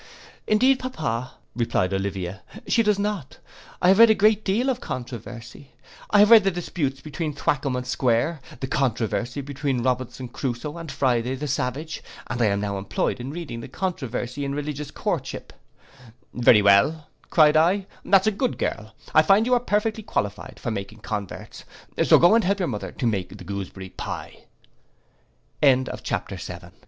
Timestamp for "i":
3.83-3.89, 6.09-6.17, 12.41-12.47, 17.55-17.85, 19.13-19.21